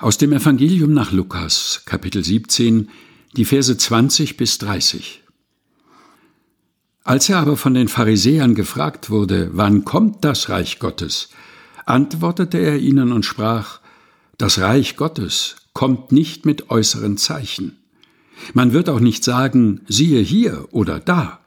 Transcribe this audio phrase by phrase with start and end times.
[0.00, 2.88] Aus dem Evangelium nach Lukas, Kapitel 17,
[3.36, 5.22] die Verse 20 bis 30.
[7.04, 11.28] Als er aber von den Pharisäern gefragt wurde, wann kommt das Reich Gottes,
[11.84, 13.80] antwortete er ihnen und sprach,
[14.38, 17.76] das Reich Gottes kommt nicht mit äußeren Zeichen.
[18.54, 21.40] Man wird auch nicht sagen, siehe hier oder da.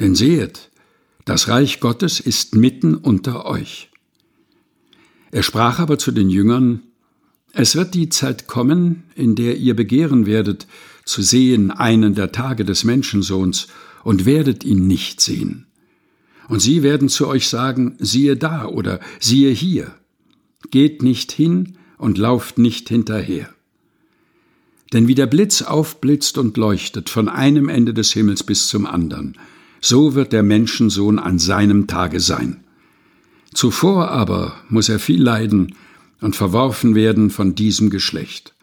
[0.00, 0.72] Denn sehet,
[1.24, 3.90] das Reich Gottes ist mitten unter euch.
[5.30, 6.82] Er sprach aber zu den Jüngern,
[7.52, 10.66] es wird die Zeit kommen, in der ihr begehren werdet,
[11.04, 13.68] zu sehen einen der Tage des Menschensohns,
[14.02, 15.66] und werdet ihn nicht sehen.
[16.48, 19.94] Und sie werden zu euch sagen, siehe da oder siehe hier.
[20.70, 23.48] Geht nicht hin und lauft nicht hinterher.
[24.92, 29.36] Denn wie der Blitz aufblitzt und leuchtet von einem Ende des Himmels bis zum anderen,
[29.80, 32.64] so wird der Menschensohn an seinem Tage sein.
[33.54, 35.74] Zuvor aber muss er viel leiden
[36.20, 38.54] und verworfen werden von diesem Geschlecht.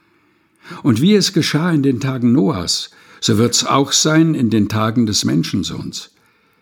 [0.83, 5.05] Und wie es geschah in den Tagen Noahs, so wird's auch sein in den Tagen
[5.05, 6.11] des Menschensohns.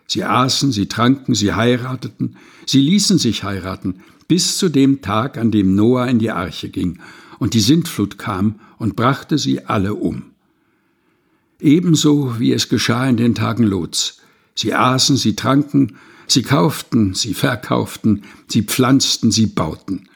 [0.06, 5.50] Sie aßen, sie tranken, sie heirateten, sie ließen sich heiraten, bis zu dem Tag, an
[5.50, 6.98] dem Noah in die Arche ging,
[7.38, 10.22] und die Sintflut kam und brachte sie alle um.
[11.60, 14.20] Ebenso wie es geschah in den Tagen Lots.
[14.54, 20.08] Sie aßen, sie tranken, sie kauften, sie verkauften, sie pflanzten, sie bauten.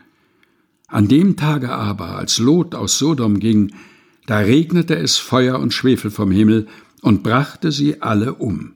[0.90, 3.72] An dem Tage aber, als Lot aus Sodom ging,
[4.26, 6.66] da regnete es Feuer und Schwefel vom Himmel
[7.00, 8.74] und brachte sie alle um.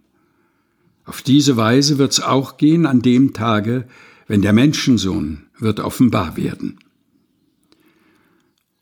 [1.05, 3.87] Auf diese Weise wird's auch gehen an dem Tage,
[4.27, 6.79] wenn der Menschensohn wird offenbar werden.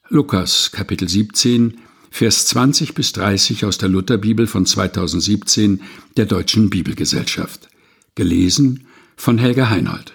[0.08, 1.78] Lukas Kapitel 17
[2.10, 5.80] Vers 20 bis 30 aus der Lutherbibel von 2017
[6.18, 7.70] der Deutschen Bibelgesellschaft.
[8.14, 8.86] Gelesen
[9.16, 10.12] von Helga Heinold.